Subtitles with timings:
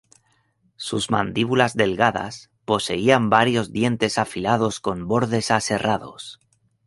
[0.77, 6.39] Sus mandíbulas delgadas poseían varios dientes afilados con bordes aserrados.